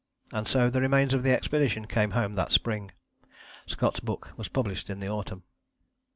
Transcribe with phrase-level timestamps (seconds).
[0.31, 2.89] And so the remains of the expedition came home that spring.
[3.67, 5.43] Scott's book was published in the autumn.